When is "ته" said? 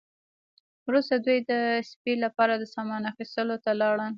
3.63-3.71